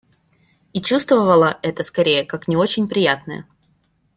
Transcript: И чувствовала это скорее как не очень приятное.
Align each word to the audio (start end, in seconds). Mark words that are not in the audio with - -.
И 0.73 0.81
чувствовала 0.81 1.59
это 1.61 1.83
скорее 1.83 2.25
как 2.25 2.47
не 2.47 2.55
очень 2.57 2.87
приятное. 2.89 3.45